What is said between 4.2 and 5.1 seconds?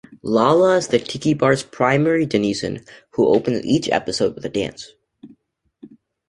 with a dance.